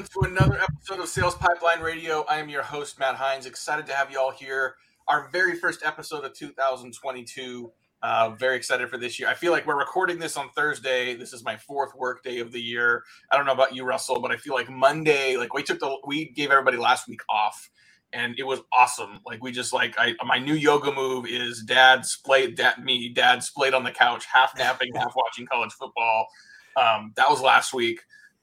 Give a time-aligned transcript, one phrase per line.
[0.00, 2.24] Welcome to another episode of Sales Pipeline Radio.
[2.26, 3.44] I am your host, Matt Heinz.
[3.44, 4.76] Excited to have you all here.
[5.08, 7.70] Our very first episode of 2022.
[8.02, 9.28] Uh, very excited for this year.
[9.28, 11.14] I feel like we're recording this on Thursday.
[11.16, 13.04] This is my fourth work day of the year.
[13.30, 15.94] I don't know about you, Russell, but I feel like Monday, like we took the,
[16.06, 17.68] we gave everybody last week off
[18.14, 19.20] and it was awesome.
[19.26, 23.42] Like we just like I my new yoga move is dad splayed dad me dad
[23.42, 26.26] splayed on the couch, half napping, half watching college football.
[26.74, 28.00] Um, that was last week.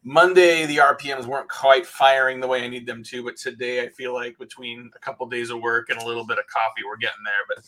[0.10, 3.90] Monday, the RPMs weren't quite firing the way I need them to, but today I
[3.90, 6.96] feel like between a couple days of work and a little bit of coffee, we're
[6.96, 7.34] getting there.
[7.54, 7.66] But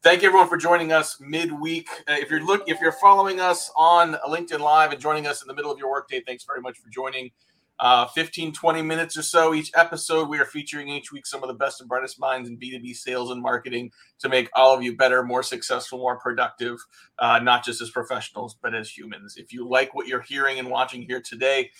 [0.00, 1.88] thank you everyone for joining us midweek.
[2.08, 5.48] Uh, if you're look, if you're following us on LinkedIn Live and joining us in
[5.48, 7.32] the middle of your workday, thanks very much for joining
[7.80, 10.28] uh, 15, 20 minutes or so each episode.
[10.28, 13.30] We are featuring each week some of the best and brightest minds in B2B sales
[13.30, 16.78] and marketing to make all of you better, more successful, more productive,
[17.18, 19.36] uh, not just as professionals, but as humans.
[19.36, 21.70] If you like what you're hearing and watching here today,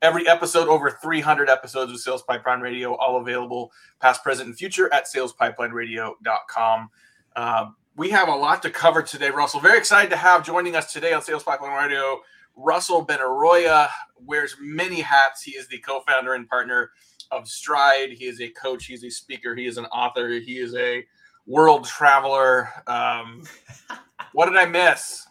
[0.00, 4.92] every episode, over 300 episodes of Sales Pipeline Radio, all available past, present, and future
[4.94, 6.90] at salespipelineradio.com.
[7.34, 7.66] Uh,
[7.98, 9.58] we have a lot to cover today, Russell.
[9.58, 12.20] Very excited to have joining us today on Sales Pipeline Radio
[12.56, 13.88] Russell Benaroya
[14.20, 15.42] wears many hats.
[15.42, 16.92] He is the co-founder and partner
[17.32, 18.12] of Stride.
[18.12, 18.86] He is a coach.
[18.86, 19.56] He's a speaker.
[19.56, 20.28] He is an author.
[20.28, 21.04] He is a
[21.46, 22.68] world traveler.
[22.86, 23.42] Um,
[24.32, 25.26] what did I miss?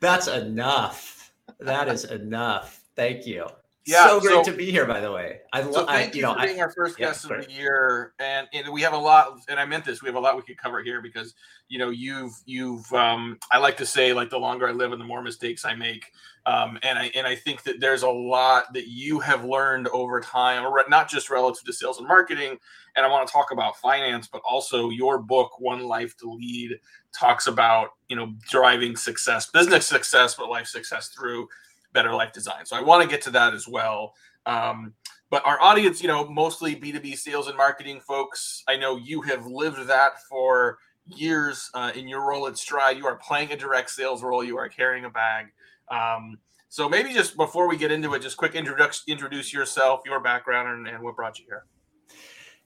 [0.00, 1.32] That's enough.
[1.58, 2.82] That is enough.
[2.96, 3.46] Thank you.
[3.90, 4.86] Yeah, so great so, to be here.
[4.86, 5.74] By the way, I love.
[5.74, 7.52] So thank I, you, you know, for being I, our first yeah, guest of the
[7.52, 9.40] year, and, and we have a lot.
[9.48, 10.02] And I meant this.
[10.02, 11.34] We have a lot we could cover here because
[11.68, 12.90] you know you've you've.
[12.92, 15.74] Um, I like to say like the longer I live and the more mistakes I
[15.74, 16.12] make.
[16.46, 20.20] Um, and I and I think that there's a lot that you have learned over
[20.20, 22.58] time, not just relative to sales and marketing.
[22.96, 26.78] And I want to talk about finance, but also your book, One Life to Lead,
[27.12, 31.48] talks about you know driving success, business success, but life success through
[31.92, 32.66] better life design.
[32.66, 34.14] So I want to get to that as well.
[34.46, 34.94] Um,
[35.30, 38.64] but our audience, you know, mostly B2B sales and marketing folks.
[38.68, 42.96] I know you have lived that for years uh, in your role at Stride.
[42.96, 45.46] You are playing a direct sales role, you are carrying a bag.
[45.90, 50.20] Um, so maybe just before we get into it, just quick introduce introduce yourself, your
[50.20, 51.64] background, and, and what brought you here.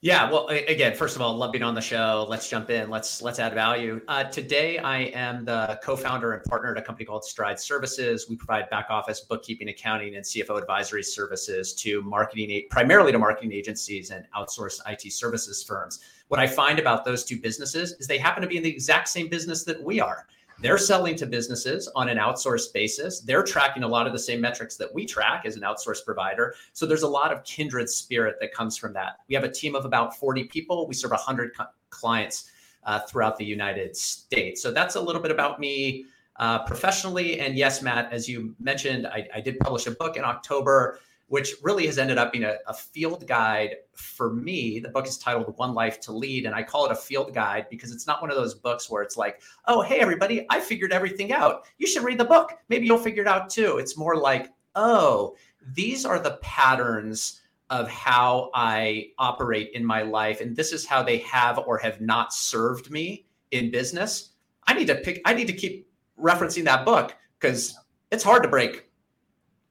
[0.05, 2.27] Yeah, well, again, first of all, love being on the show.
[2.29, 2.91] Let's jump in.
[2.91, 3.99] Let's let's add value.
[4.07, 8.27] Uh, today, I am the co-founder and partner at a company called Stride Services.
[8.29, 13.51] We provide back office bookkeeping, accounting, and CFO advisory services to marketing, primarily to marketing
[13.51, 16.01] agencies and outsourced IT services firms.
[16.27, 19.07] What I find about those two businesses is they happen to be in the exact
[19.07, 20.27] same business that we are.
[20.59, 23.19] They're selling to businesses on an outsourced basis.
[23.19, 26.55] They're tracking a lot of the same metrics that we track as an outsourced provider.
[26.73, 29.19] So there's a lot of kindred spirit that comes from that.
[29.27, 30.87] We have a team of about 40 people.
[30.87, 31.51] We serve 100
[31.89, 32.49] clients
[32.83, 34.61] uh, throughout the United States.
[34.61, 36.05] So that's a little bit about me
[36.37, 37.39] uh, professionally.
[37.39, 41.55] And yes, Matt, as you mentioned, I, I did publish a book in October which
[41.63, 44.79] really has ended up being a, a, field guide for me.
[44.79, 47.65] The book is titled One Life to Lead, and I call it a field guide
[47.69, 50.93] because it's not one of those books where it's like, oh, hey, everybody, I figured
[50.93, 51.67] everything out.
[51.77, 52.53] You should read the book.
[52.69, 53.77] Maybe you'll figure it out too.
[53.77, 55.35] It's more like, oh,
[55.73, 61.01] these are the patterns of how I operate in my life, and this is how
[61.01, 64.31] they have or have not served me in business.
[64.67, 67.77] I need to pick, I need to keep referencing that book because
[68.11, 68.89] it's hard to break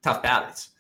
[0.03, 0.71] tough patterns.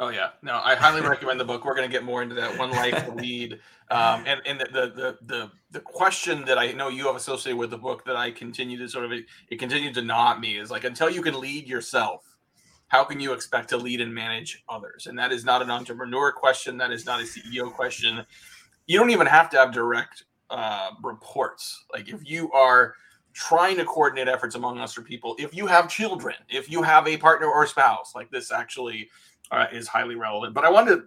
[0.00, 1.66] Oh yeah, no, I highly recommend the book.
[1.66, 4.64] We're going to get more into that one life to lead, um, and and the,
[4.94, 8.30] the the the question that I know you have associated with the book that I
[8.30, 11.38] continue to sort of it, it continued to at me is like until you can
[11.38, 12.34] lead yourself,
[12.88, 15.06] how can you expect to lead and manage others?
[15.06, 16.78] And that is not an entrepreneur question.
[16.78, 18.24] That is not a CEO question.
[18.86, 21.84] You don't even have to have direct uh, reports.
[21.92, 22.94] Like if you are
[23.34, 27.06] trying to coordinate efforts among us or people, if you have children, if you have
[27.06, 29.10] a partner or spouse, like this actually
[29.50, 30.54] uh, is highly relevant.
[30.54, 31.02] But I wanted to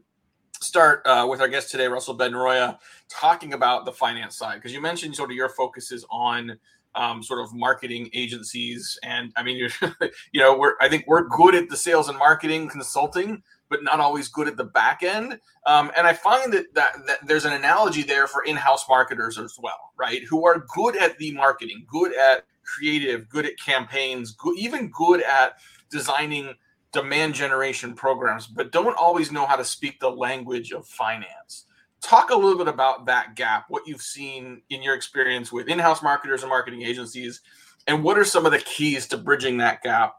[0.63, 2.77] start uh, with our guest today, Russell Benaroya,
[3.09, 6.57] talking about the finance side because you mentioned sort of your focus is on
[6.95, 9.69] um, sort of marketing agencies, and I mean, you're,
[10.31, 14.00] you know, we're I think we're good at the sales and marketing consulting, but not
[14.00, 15.39] always good at the back end.
[15.65, 19.57] Um, and I find that, that that there's an analogy there for in-house marketers as
[19.62, 20.21] well, right?
[20.29, 25.23] Who are good at the marketing, good at creative, good at campaigns, good, even good
[25.23, 25.57] at
[25.89, 26.53] designing
[26.93, 31.65] demand generation programs, but don't always know how to speak the language of finance.
[32.01, 35.79] Talk a little bit about that gap, what you've seen in your experience with in
[35.79, 37.41] house marketers and marketing agencies,
[37.87, 40.15] and what are some of the keys to bridging that gap?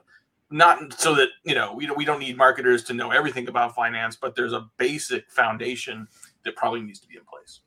[0.50, 3.74] Not so that you know we don't, we don't need marketers to know everything about
[3.74, 6.06] finance, but there's a basic foundation
[6.44, 7.60] that probably needs to be in place.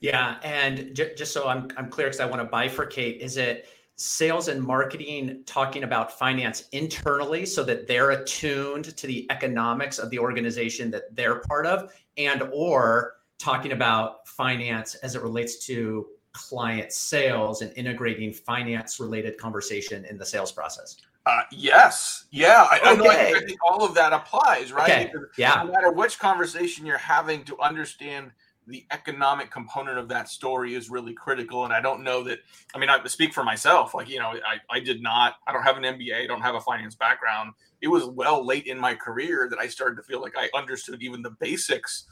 [0.00, 3.68] Yeah, and just so I'm I'm clear, because I want to bifurcate, is it
[3.98, 10.08] sales and marketing talking about finance internally so that they're attuned to the economics of
[10.10, 16.06] the organization that they're part of and or talking about finance as it relates to
[16.32, 22.92] client sales and integrating finance related conversation in the sales process uh, yes yeah I,
[22.92, 23.34] okay.
[23.34, 25.12] I, I think all of that applies right okay.
[25.36, 28.30] yeah no matter which conversation you're having to understand
[28.68, 31.64] the economic component of that story is really critical.
[31.64, 32.38] And I don't know that,
[32.74, 33.94] I mean, I speak for myself.
[33.94, 36.54] Like, you know, I, I did not, I don't have an MBA, I don't have
[36.54, 37.54] a finance background.
[37.80, 41.02] It was well late in my career that I started to feel like I understood
[41.02, 42.04] even the basics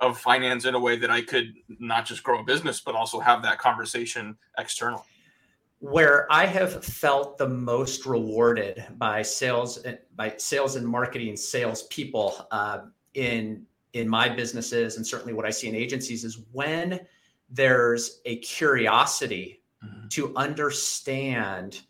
[0.00, 3.20] of finance in a way that I could not just grow a business, but also
[3.20, 5.02] have that conversation externally.
[5.80, 9.84] Where I have felt the most rewarded by sales,
[10.16, 12.80] by sales and marketing sales people uh,
[13.14, 17.00] in in my businesses and certainly what I see in agencies is when
[17.50, 20.08] there's a curiosity mm-hmm.
[20.08, 21.80] to understand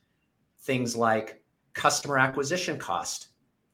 [0.60, 1.42] things like
[1.74, 3.28] customer acquisition cost.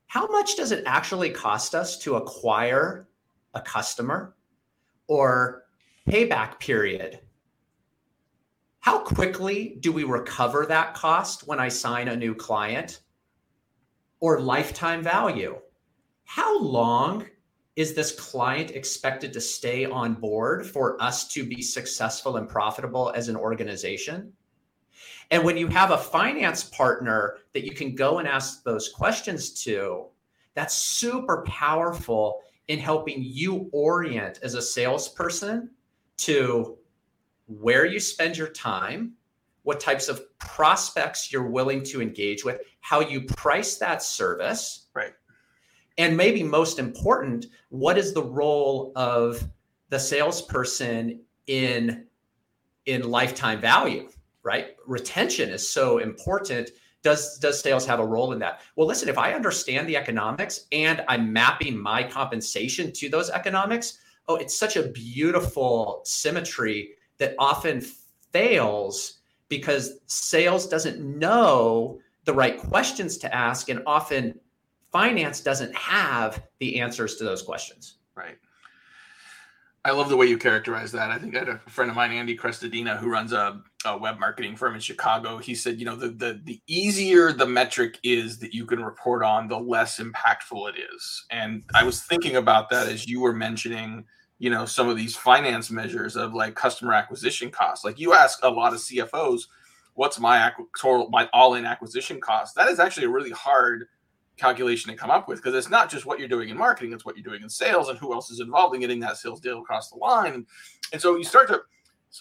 [0.07, 3.09] How much does it actually cost us to acquire
[3.55, 4.37] a customer
[5.09, 5.65] or
[6.09, 7.21] payback period?
[8.81, 13.01] How quickly do we recover that cost when I sign a new client
[14.21, 15.59] or lifetime value?
[16.25, 17.27] How long
[17.77, 23.13] is this client expected to stay on board for us to be successful and profitable
[23.15, 24.33] as an organization?
[25.31, 29.51] And when you have a finance partner that you can go and ask those questions
[29.65, 30.07] to,
[30.55, 35.71] that's super powerful in helping you orient as a salesperson
[36.19, 36.79] to
[37.47, 39.13] where you spend your time,
[39.65, 44.84] what types of prospects you're willing to engage with, how you price that service.
[45.97, 49.49] And maybe most important what is the role of
[49.91, 52.07] the salesperson in
[52.87, 54.09] in lifetime value
[54.45, 54.77] right?
[54.87, 56.71] Retention is so important.
[57.03, 58.61] Does does sales have a role in that?
[58.77, 63.99] Well listen if i understand the economics and i'm mapping my compensation to those economics
[64.29, 67.83] oh it's such a beautiful symmetry that often
[68.33, 69.19] fails
[69.49, 74.41] because sales doesn't know the right questions to ask and often
[74.95, 77.97] finance doesn't have the answers to those questions.
[78.15, 78.39] Right.
[79.85, 81.11] I love the way you characterize that.
[81.11, 84.21] I think I had a friend of mine, Andy Crestodina, who runs a, a, web
[84.21, 85.39] marketing firm in Chicago.
[85.39, 89.25] He said, you know, the, the the easier the metric is that you can report
[89.25, 91.27] on, the less impactful it is.
[91.33, 94.05] And I was thinking about that as you were mentioning,
[94.39, 97.85] you know, some of these finance measures of like customer acquisition costs.
[97.85, 99.43] Like you ask a lot of CFOs,
[99.95, 102.55] what's my total my all-in acquisition cost?
[102.55, 103.89] That is actually a really hard
[104.37, 107.05] calculation to come up with because it's not just what you're doing in marketing it's
[107.05, 109.61] what you're doing in sales and who else is involved in getting that sales deal
[109.61, 110.45] across the line.
[110.93, 111.63] And so you start to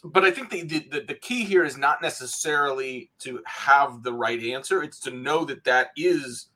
[0.05, 4.41] but i think the, the, the key here is not necessarily to have the right
[4.41, 6.47] answer it's to know that that is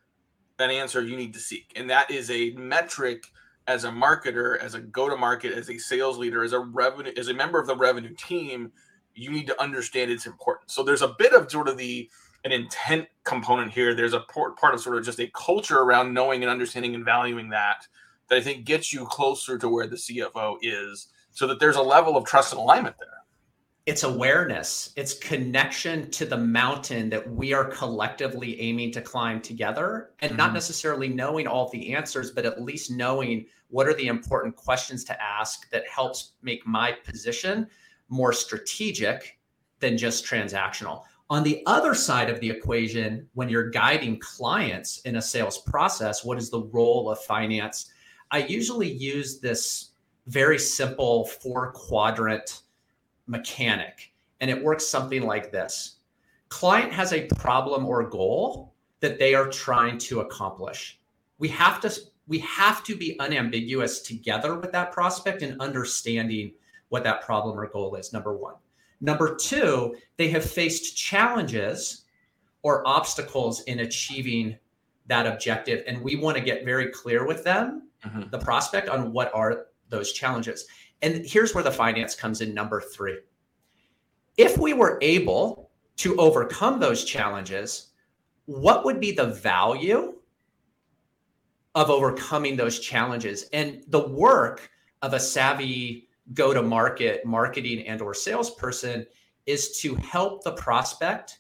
[0.59, 1.71] an answer you need to seek.
[1.75, 3.24] And that is a metric
[3.68, 7.12] as a marketer as a go to market as a sales leader as a revenue
[7.18, 8.71] as a member of the revenue team
[9.13, 10.74] you need to understand its importance.
[10.74, 12.09] So there's a bit of sort of the
[12.44, 13.94] an intent component here.
[13.94, 17.50] There's a part of sort of just a culture around knowing and understanding and valuing
[17.50, 17.86] that
[18.30, 21.81] that I think gets you closer to where the CFO is, so that there's a
[21.81, 23.09] level of trust and alignment there.
[23.85, 24.92] It's awareness.
[24.97, 30.38] It's connection to the mountain that we are collectively aiming to climb together, and mm-hmm.
[30.38, 35.06] not necessarily knowing all the answers, but at least knowing what are the important questions
[35.06, 37.68] to ask that helps make my position
[38.09, 39.40] more strategic
[39.80, 45.18] than just transactional on the other side of the equation, when you're guiding clients in
[45.18, 47.92] a sales process, what is the role of finance?
[48.31, 49.90] I usually use this
[50.28, 52.62] very simple four quadrant
[53.28, 55.98] mechanic, and it works something like this
[56.50, 61.00] Client has a problem or goal that they are trying to accomplish.
[61.40, 61.94] We have to
[62.28, 66.54] we have to be unambiguous together with that prospect and understanding
[66.90, 68.54] what that problem or goal is number 1
[68.99, 72.06] Number two, they have faced challenges
[72.63, 74.57] or obstacles in achieving
[75.07, 75.83] that objective.
[75.87, 78.30] And we want to get very clear with them, mm-hmm.
[78.30, 80.66] the prospect, on what are those challenges.
[81.01, 83.19] And here's where the finance comes in number three.
[84.35, 87.87] If we were able to overcome those challenges,
[88.45, 90.16] what would be the value
[91.75, 93.47] of overcoming those challenges?
[93.54, 94.69] And the work
[95.01, 99.06] of a savvy go to market marketing and or salesperson
[99.46, 101.40] is to help the prospect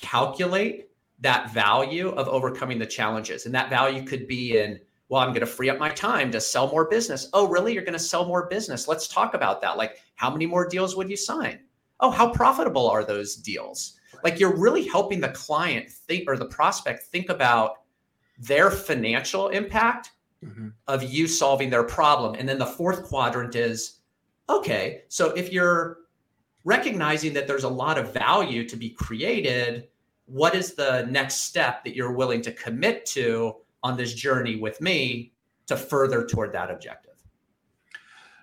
[0.00, 0.88] calculate
[1.20, 3.46] that value of overcoming the challenges.
[3.46, 6.40] And that value could be in well i'm going to free up my time to
[6.40, 7.28] sell more business.
[7.32, 7.74] Oh really?
[7.74, 8.88] You're going to sell more business.
[8.88, 9.76] Let's talk about that.
[9.76, 11.60] Like how many more deals would you sign?
[12.00, 13.98] Oh how profitable are those deals?
[14.24, 17.82] Like you're really helping the client think or the prospect think about
[18.38, 20.12] their financial impact
[20.44, 20.68] mm-hmm.
[20.88, 22.34] of you solving their problem.
[22.38, 23.98] And then the fourth quadrant is
[24.48, 25.98] okay, so if you're
[26.64, 29.88] recognizing that there's a lot of value to be created,
[30.26, 34.80] what is the next step that you're willing to commit to on this journey with
[34.80, 35.32] me
[35.66, 37.12] to further toward that objective?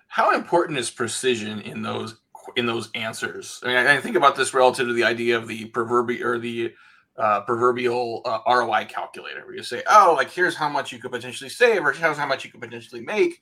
[0.08, 2.16] How important is precision in those
[2.56, 3.60] in those answers?
[3.62, 6.74] I mean, I think about this relative to the idea of the proverbial or the
[7.20, 11.12] uh, proverbial uh, ROI calculator, where you say, "Oh, like here's how much you could
[11.12, 13.40] potentially save, or here's how much you could potentially make."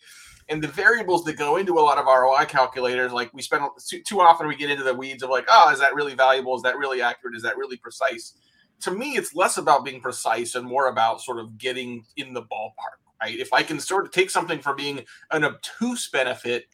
[0.49, 3.65] And the variables that go into a lot of ROI calculators, like we spend
[4.05, 6.57] too, often, we get into the weeds of like, "Oh, is that really valuable?
[6.57, 7.37] Is that really accurate?
[7.37, 8.35] Is that really precise?"
[8.81, 12.43] To me, it's less about being precise and more about sort of getting in the
[12.43, 13.39] ballpark, right?
[13.39, 16.67] If I can sort of take something from being an obtuse benefit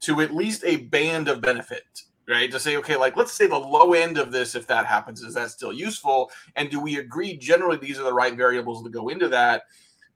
[0.00, 2.50] to at least a band of benefit right?
[2.50, 5.34] To say, okay, like let's say the low end of this, if that happens, is
[5.34, 6.30] that still useful?
[6.56, 9.64] And do we agree generally these are the right variables to go into that?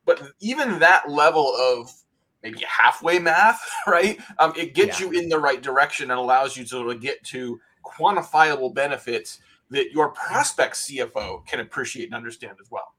[0.06, 1.90] But even that level of
[2.42, 4.18] maybe halfway math, right?
[4.38, 5.06] Um, it gets yeah.
[5.06, 9.40] you in the right direction and allows you to get to quantifiable benefits
[9.70, 12.94] that your prospect CFO can appreciate and understand as well.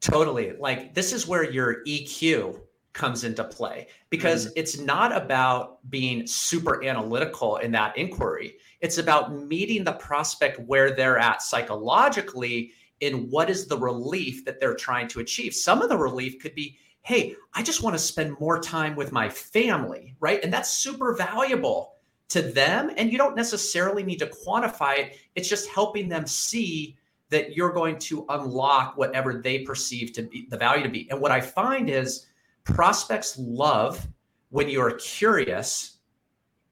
[0.00, 0.52] Totally.
[0.58, 2.60] Like this is where your EQ
[2.92, 4.54] comes into play because mm-hmm.
[4.56, 8.56] it's not about being super analytical in that inquiry.
[8.80, 14.60] It's about meeting the prospect where they're at psychologically in what is the relief that
[14.60, 15.54] they're trying to achieve.
[15.54, 19.12] Some of the relief could be, hey, I just want to spend more time with
[19.12, 20.42] my family, right?
[20.42, 21.94] And that's super valuable
[22.28, 22.90] to them.
[22.96, 26.96] And you don't necessarily need to quantify it, it's just helping them see
[27.30, 31.08] that you're going to unlock whatever they perceive to be the value to be.
[31.10, 32.26] And what I find is,
[32.64, 34.06] prospects love
[34.50, 35.98] when you're curious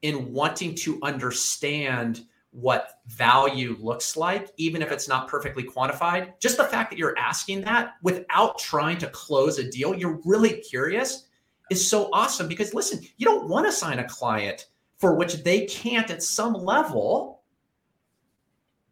[0.01, 6.33] in wanting to understand what value looks like, even if it's not perfectly quantified.
[6.39, 10.53] Just the fact that you're asking that without trying to close a deal, you're really
[10.61, 11.27] curious
[11.69, 14.67] is so awesome because listen, you don't want to sign a client
[14.97, 17.41] for which they can't at some level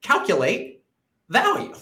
[0.01, 0.83] calculate
[1.29, 1.73] value.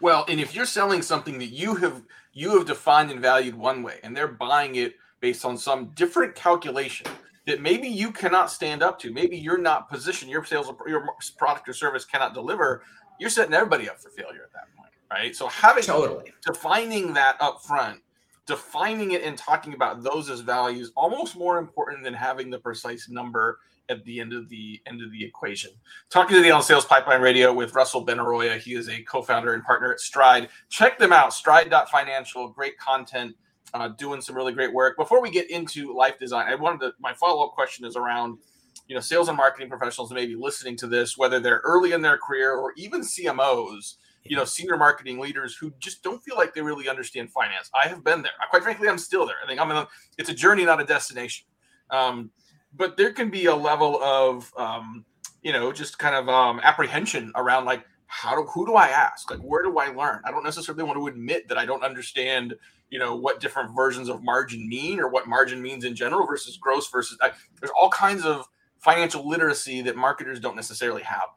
[0.00, 2.02] Well, and if you're selling something that you have
[2.38, 6.36] you have defined and valued one way, and they're buying it based on some different
[6.36, 7.04] calculation
[7.48, 9.12] that maybe you cannot stand up to.
[9.12, 12.84] Maybe you're not positioned, your sales, your product or service cannot deliver.
[13.18, 15.34] You're setting everybody up for failure at that point, right?
[15.34, 18.00] So having totally defining that up front,
[18.46, 23.08] defining it and talking about those as values, almost more important than having the precise
[23.08, 25.70] number at the end of the end of the equation.
[26.10, 28.58] Talking to the on Sales Pipeline Radio with Russell Benaroya.
[28.58, 30.48] He is a co-founder and partner at Stride.
[30.68, 32.48] Check them out, stride.financial.
[32.50, 33.34] Great content,
[33.74, 34.96] uh, doing some really great work.
[34.96, 38.38] Before we get into life design, I wanted to my follow-up question is around
[38.86, 42.18] you know sales and marketing professionals maybe listening to this, whether they're early in their
[42.18, 46.60] career or even CMOs you know senior marketing leaders who just don't feel like they
[46.60, 49.70] really understand finance i have been there quite frankly i'm still there i think i'm
[49.70, 51.46] in a, it's a journey not a destination
[51.90, 52.30] um,
[52.74, 55.04] but there can be a level of um,
[55.42, 59.30] you know just kind of um, apprehension around like how do who do I ask?
[59.30, 60.22] Like where do I learn?
[60.24, 62.54] I don't necessarily want to admit that I don't understand
[62.90, 66.56] you know what different versions of margin mean or what margin means in general versus
[66.56, 68.46] gross versus I, there's all kinds of
[68.78, 71.28] financial literacy that marketers don't necessarily have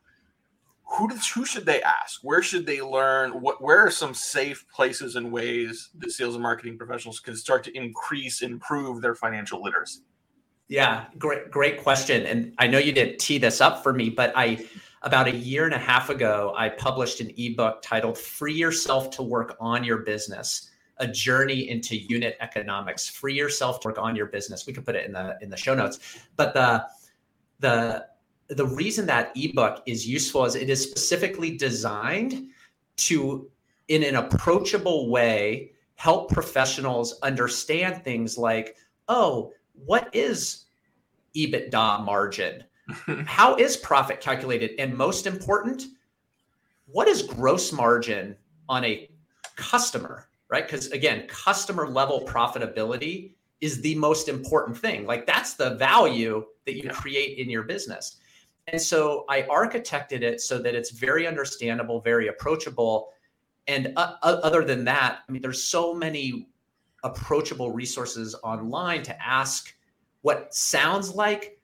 [0.84, 4.66] who does, who should they ask where should they learn what where are some safe
[4.74, 9.62] places and ways that sales and marketing professionals can start to increase improve their financial
[9.62, 10.02] literacy
[10.72, 12.26] yeah, great, great question.
[12.26, 14.66] And I know you didn't tee this up for me, but I,
[15.02, 19.22] about a year and a half ago, I published an ebook titled Free Yourself to
[19.22, 20.70] Work on Your Business
[21.02, 23.10] a journey into unit economics.
[23.10, 24.68] Free yourself to work on your business.
[24.68, 26.00] We could put it in the in the show notes.
[26.38, 26.86] But the
[27.60, 28.06] the
[28.48, 32.50] the reason that ebook is useful is it is specifically designed
[32.98, 33.50] to
[33.88, 38.76] in an approachable way help professionals understand things like
[39.08, 39.52] oh
[39.86, 40.66] what is
[41.36, 42.64] EBITDA margin?
[43.26, 44.72] How is profit calculated?
[44.80, 45.84] And most important,
[46.86, 48.36] what is gross margin
[48.68, 49.10] on a
[49.56, 50.66] customer, right?
[50.66, 55.06] Because again, customer level profitability is the most important thing.
[55.06, 58.18] Like that's the value that you create in your business.
[58.68, 63.10] And so I architected it so that it's very understandable, very approachable.
[63.68, 66.48] And uh, other than that, I mean, there's so many
[67.04, 69.74] approachable resources online to ask
[70.22, 71.60] what sounds like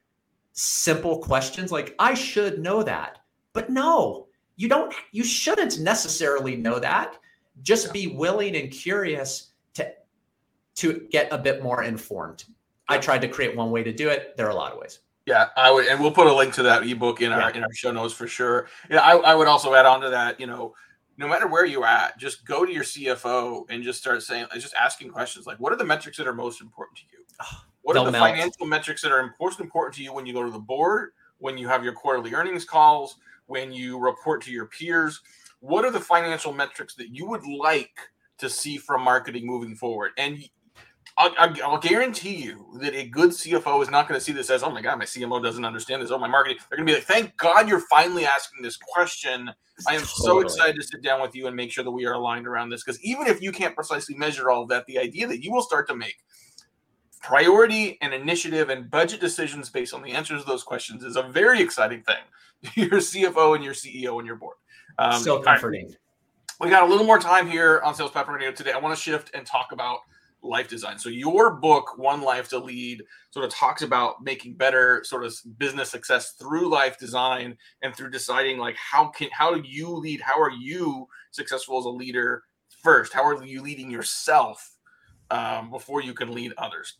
[0.53, 3.19] simple questions like I should know that.
[3.53, 7.17] But no, you don't you shouldn't necessarily know that.
[7.61, 9.91] Just be willing and curious to
[10.75, 12.45] to get a bit more informed.
[12.89, 14.35] I tried to create one way to do it.
[14.37, 14.99] There are a lot of ways.
[15.25, 17.73] Yeah, I would, and we'll put a link to that ebook in our in our
[17.73, 18.67] show notes for sure.
[18.89, 20.39] Yeah, I, I would also add on to that.
[20.39, 20.73] You know,
[21.17, 24.75] no matter where you're at, just go to your CFO and just start saying, just
[24.75, 27.23] asking questions like, what are the metrics that are most important to you?
[27.81, 28.29] What are the melt.
[28.31, 31.57] financial metrics that are most important to you when you go to the board, when
[31.57, 35.21] you have your quarterly earnings calls, when you report to your peers?
[35.61, 37.97] What are the financial metrics that you would like
[38.39, 40.11] to see from marketing moving forward?
[40.17, 40.37] And
[41.17, 44.61] I'll, I'll, guarantee you that a good CFO is not going to see this as,
[44.61, 46.11] oh my God, my CMO doesn't understand this.
[46.11, 46.59] Oh, my marketing.
[46.69, 49.49] They're going to be like, thank God you're finally asking this question.
[49.87, 50.05] I am totally.
[50.05, 52.69] so excited to sit down with you and make sure that we are aligned around
[52.69, 52.83] this.
[52.83, 55.63] Because even if you can't precisely measure all of that, the idea that you will
[55.63, 56.17] start to make
[57.19, 61.23] priority and initiative and budget decisions based on the answers to those questions is a
[61.23, 62.71] very exciting thing.
[62.75, 64.57] your CFO and your CEO and your board.
[64.99, 65.87] Um, so comforting.
[65.87, 65.97] Right.
[66.59, 68.71] We got a little more time here on Sales Pipeline Radio today.
[68.71, 70.01] I want to shift and talk about–
[70.43, 70.99] life design.
[70.99, 75.35] So your book, One Life to Lead, sort of talks about making better sort of
[75.57, 80.21] business success through life design and through deciding like how can how do you lead?
[80.21, 82.43] How are you successful as a leader
[82.81, 83.13] first?
[83.13, 84.75] How are you leading yourself
[85.31, 86.97] um, before you can lead others?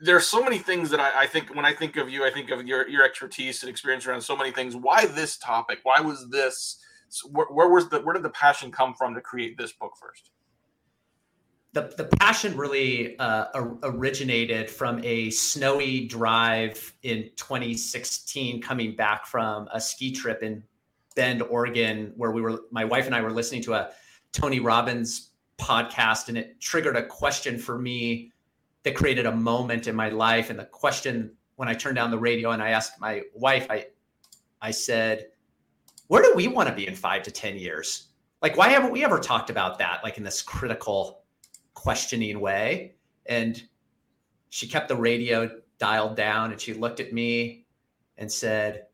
[0.00, 2.30] There are so many things that I, I think when I think of you, I
[2.30, 4.74] think of your your expertise and experience around so many things.
[4.74, 5.80] Why this topic?
[5.84, 6.78] Why was this?
[7.30, 10.31] Where, where was the where did the passion come from to create this book first?
[11.74, 13.46] The, the passion really uh,
[13.82, 20.62] originated from a snowy drive in 2016 coming back from a ski trip in
[21.14, 23.90] bend oregon where we were my wife and i were listening to a
[24.32, 28.32] tony robbins podcast and it triggered a question for me
[28.82, 30.50] that created a moment in my life.
[30.50, 33.86] And the question when i turned down the radio and i asked my wife i
[34.60, 35.26] i said
[36.08, 38.08] where do we want to be in five to ten years?
[38.42, 41.21] Like why haven't we ever talked about that like in this critical
[41.82, 42.94] questioning way.
[43.26, 43.60] And
[44.50, 47.66] she kept the radio dialed down and she looked at me
[48.16, 48.86] and said,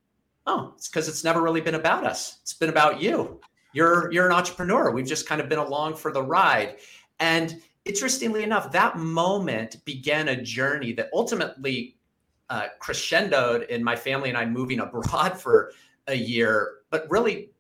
[0.47, 2.39] Oh, it's because it's never really been about us.
[2.41, 3.41] It's been about you.
[3.75, 4.91] You're you're an entrepreneur.
[4.91, 6.77] We've just kind of been along for the ride.
[7.21, 11.99] And interestingly enough, that moment began a journey that ultimately
[12.49, 15.73] uh, crescendoed in my family and I moving abroad for
[16.07, 16.77] a year.
[16.89, 17.51] But really,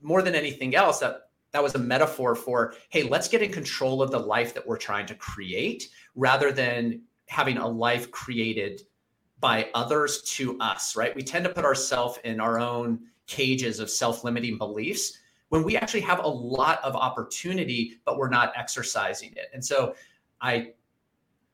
[0.00, 4.02] more than anything else, that that was a metaphor for hey let's get in control
[4.02, 8.82] of the life that we're trying to create rather than having a life created
[9.40, 11.14] by others to us right?
[11.14, 16.00] We tend to put ourselves in our own cages of self-limiting beliefs when we actually
[16.00, 19.46] have a lot of opportunity but we're not exercising it.
[19.54, 19.94] And so
[20.42, 20.72] i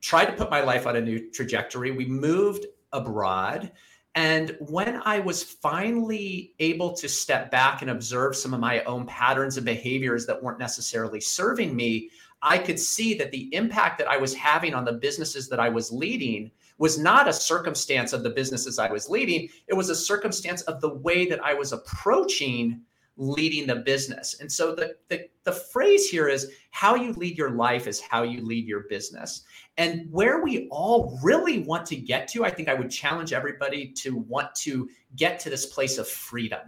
[0.00, 1.90] tried to put my life on a new trajectory.
[1.90, 3.70] We moved abroad
[4.14, 9.06] and when I was finally able to step back and observe some of my own
[9.06, 12.10] patterns and behaviors that weren't necessarily serving me,
[12.42, 15.68] I could see that the impact that I was having on the businesses that I
[15.68, 19.48] was leading was not a circumstance of the businesses I was leading.
[19.68, 22.80] It was a circumstance of the way that I was approaching
[23.16, 24.40] leading the business.
[24.40, 28.22] And so the, the, the phrase here is how you lead your life is how
[28.22, 29.42] you lead your business.
[29.76, 33.88] And where we all really want to get to, I think I would challenge everybody
[33.98, 36.60] to want to get to this place of freedom,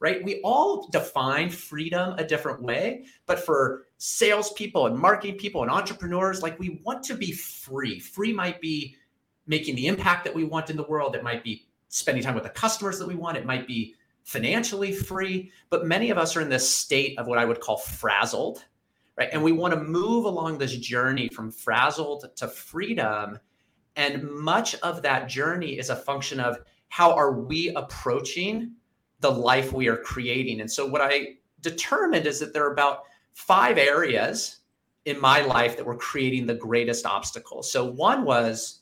[0.00, 0.24] right?
[0.24, 6.42] We all define freedom a different way, but for salespeople and marketing people and entrepreneurs,
[6.42, 7.98] like we want to be free.
[7.98, 8.96] Free might be
[9.46, 11.16] making the impact that we want in the world.
[11.16, 13.36] It might be spending time with the customers that we want.
[13.36, 13.94] It might be
[14.28, 17.78] financially free, but many of us are in this state of what I would call
[17.78, 18.62] frazzled,
[19.16, 19.30] right?
[19.32, 23.38] And we want to move along this journey from frazzled to freedom.
[23.96, 26.58] And much of that journey is a function of
[26.90, 28.72] how are we approaching
[29.20, 30.60] the life we are creating.
[30.60, 34.58] And so what I determined is that there are about five areas
[35.06, 37.72] in my life that were creating the greatest obstacles.
[37.72, 38.80] So one was,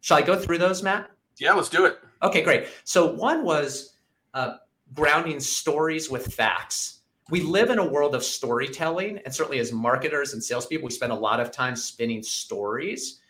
[0.00, 1.08] shall I go through those, Matt?
[1.36, 2.00] Yeah, let's do it.
[2.20, 2.66] Okay, great.
[2.82, 3.94] So one was
[4.34, 4.56] uh,
[4.94, 7.00] grounding stories with facts.
[7.30, 11.12] We live in a world of storytelling, and certainly as marketers and salespeople, we spend
[11.12, 13.20] a lot of time spinning stories.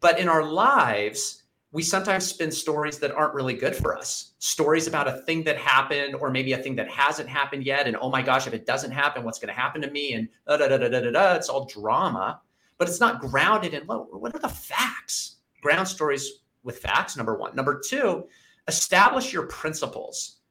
[0.00, 4.34] But in our lives, we sometimes spin stories that aren't really good for us.
[4.40, 7.86] Stories about a thing that happened, or maybe a thing that hasn't happened yet.
[7.86, 10.12] And oh my gosh, if it doesn't happen, what's going to happen to me?
[10.14, 11.34] And da da da da da da.
[11.34, 12.40] It's all drama,
[12.76, 15.36] but it's not grounded in what are the facts?
[15.62, 17.16] Ground stories with facts.
[17.16, 17.56] Number one.
[17.56, 18.24] Number two,
[18.68, 20.41] establish your principles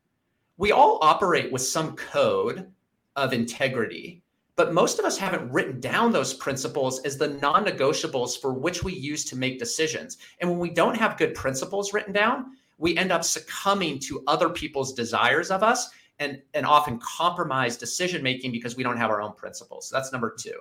[0.61, 2.71] we all operate with some code
[3.15, 4.21] of integrity,
[4.55, 8.83] but most of us haven't written down those principles as the non negotiables for which
[8.83, 10.19] we use to make decisions.
[10.39, 14.49] And when we don't have good principles written down, we end up succumbing to other
[14.49, 19.19] people's desires of us and, and often compromise decision making because we don't have our
[19.19, 19.89] own principles.
[19.91, 20.59] that's number two.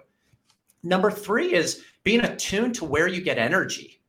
[0.83, 4.01] Number three is being attuned to where you get energy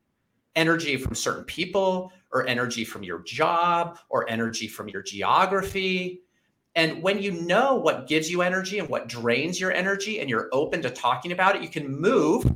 [0.56, 6.22] energy from certain people or energy from your job or energy from your geography.
[6.76, 10.50] And when you know what gives you energy and what drains your energy and you're
[10.54, 12.56] open to talking about it, you can move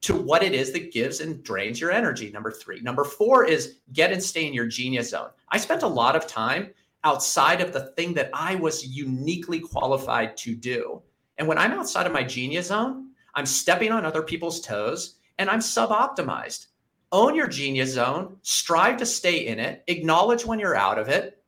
[0.00, 2.30] to what it is that gives and drains your energy.
[2.30, 2.80] Number three.
[2.80, 5.30] Number four is get and stay in your genius zone.
[5.48, 6.70] I spent a lot of time
[7.02, 11.02] outside of the thing that I was uniquely qualified to do.
[11.38, 15.48] And when I'm outside of my genius zone, I'm stepping on other people's toes and
[15.50, 16.66] I'm sub optimized.
[17.10, 21.42] Own your genius zone, strive to stay in it, acknowledge when you're out of it,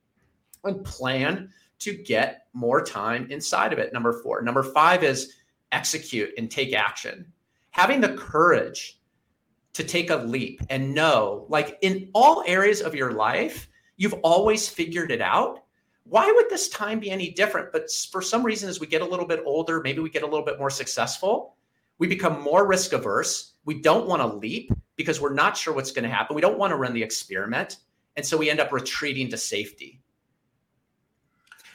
[0.64, 3.92] and plan to get more time inside of it.
[3.92, 4.42] Number four.
[4.42, 5.34] Number five is
[5.72, 7.30] execute and take action.
[7.70, 9.00] Having the courage
[9.72, 14.68] to take a leap and know, like in all areas of your life, you've always
[14.68, 15.62] figured it out.
[16.04, 17.70] Why would this time be any different?
[17.72, 20.26] But for some reason, as we get a little bit older, maybe we get a
[20.26, 21.54] little bit more successful,
[22.00, 23.52] we become more risk averse.
[23.66, 26.34] We don't want to leap because we're not sure what's going to happen.
[26.34, 27.76] We don't want to run the experiment.
[28.16, 30.00] And so we end up retreating to safety.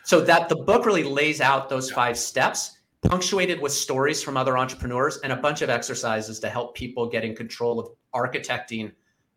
[0.04, 4.58] So that the book really lays out those five steps, punctuated with stories from other
[4.58, 8.92] entrepreneurs and a bunch of exercises to help people get in control of architecting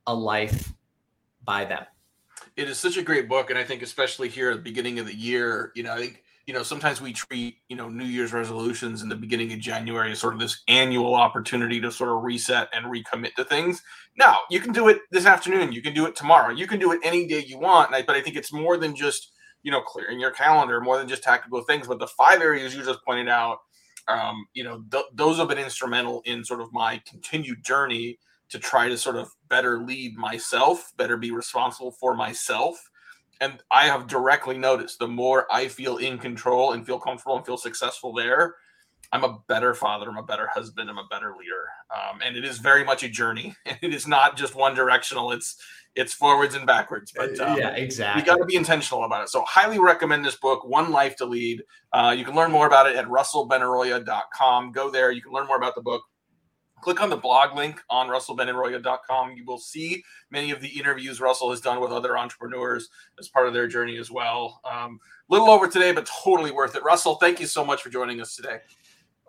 [0.07, 0.73] a life
[1.45, 1.85] by them.
[2.57, 5.07] It is such a great book, and I think especially here at the beginning of
[5.07, 8.33] the year, you know, I think you know sometimes we treat you know New Year's
[8.33, 12.25] resolutions in the beginning of January as sort of this annual opportunity to sort of
[12.25, 13.83] reset and recommit to things.
[14.17, 16.91] Now you can do it this afternoon, you can do it tomorrow, you can do
[16.91, 17.93] it any day you want.
[17.93, 19.31] But I think it's more than just
[19.63, 21.87] you know, clearing your calendar more than just tactical things.
[21.87, 23.59] But the five areas you just pointed out,
[24.07, 28.19] um, you know, th- those have been instrumental in sort of my continued journey
[28.51, 32.79] to try to sort of better lead myself, better be responsible for myself.
[33.41, 37.47] And I have directly noticed the more I feel in control and feel comfortable and
[37.47, 38.57] feel successful there,
[39.13, 41.69] I'm a better father, I'm a better husband, I'm a better leader.
[41.95, 43.55] Um, and it is very much a journey.
[43.81, 45.31] It is not just one directional.
[45.33, 45.57] It's
[45.95, 47.13] it's forwards and backwards.
[47.15, 48.23] But uh, um, yeah, exactly.
[48.23, 49.29] You got to be intentional about it.
[49.31, 51.63] So, highly recommend this book, One Life to Lead.
[51.93, 54.73] Uh, you can learn more about it at russellbenaroya.com.
[54.73, 55.11] Go there.
[55.11, 56.03] You can learn more about the book.
[56.81, 59.33] Click on the blog link on russellbenaroya.com.
[59.33, 62.89] You will see many of the interviews Russell has done with other entrepreneurs
[63.19, 64.61] as part of their journey as well.
[64.71, 66.83] Um, little over today, but totally worth it.
[66.83, 68.59] Russell, thank you so much for joining us today.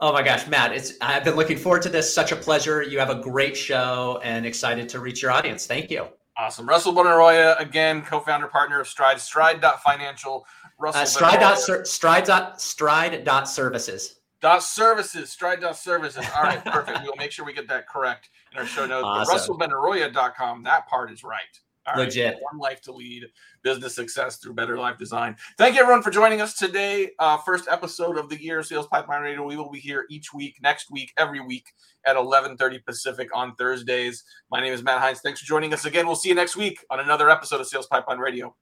[0.02, 2.14] Oh my gosh, Matt, it's I've been looking forward to this.
[2.14, 2.82] Such a pleasure.
[2.82, 5.66] You have a great show and excited to reach your audience.
[5.66, 6.08] Thank you.
[6.38, 6.70] Awesome.
[6.70, 10.46] Russell Benaroya, again, co-founder, partner of Stride, Stride.financial.
[10.80, 11.86] Russell uh, Stride.
[11.86, 12.62] Stride.
[12.62, 13.48] Stride.
[13.48, 14.19] Services.
[14.42, 15.30] Dot services.
[15.30, 15.62] Stride.
[15.62, 16.26] Dot services.
[16.36, 17.00] All right, perfect.
[17.04, 19.04] we'll make sure we get that correct in our show notes.
[19.06, 19.58] Awesome.
[19.58, 20.64] RussellBenaroya.com.
[20.64, 21.42] That part is right.
[21.88, 22.34] All Legit.
[22.34, 22.44] Right.
[22.52, 23.26] One life to lead,
[23.64, 25.36] business success through better life design.
[25.58, 27.12] Thank you, everyone, for joining us today.
[27.20, 29.46] Uh, first episode of the year, Sales Pipeline Radio.
[29.46, 31.66] We will be here each week, next week, every week
[32.06, 34.24] at 11:30 Pacific on Thursdays.
[34.52, 35.22] My name is Matt Heinz.
[35.22, 36.06] Thanks for joining us again.
[36.06, 38.56] We'll see you next week on another episode of Sales Pipeline Radio.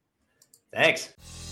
[0.74, 1.47] Thanks.